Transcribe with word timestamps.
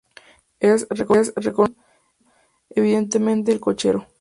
Es, 0.59 0.87
reconoce 0.89 1.31
Ion, 1.39 1.77
evidentemente, 2.71 3.51
el 3.51 3.59
cochero. 3.59 4.07